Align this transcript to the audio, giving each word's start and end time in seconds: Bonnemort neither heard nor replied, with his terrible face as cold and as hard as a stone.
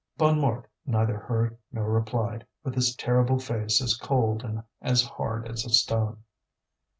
Bonnemort 0.17 0.65
neither 0.83 1.15
heard 1.15 1.59
nor 1.71 1.87
replied, 1.91 2.43
with 2.63 2.73
his 2.73 2.95
terrible 2.95 3.37
face 3.37 3.79
as 3.83 3.95
cold 3.95 4.43
and 4.43 4.63
as 4.81 5.03
hard 5.05 5.47
as 5.47 5.63
a 5.63 5.69
stone. 5.69 6.23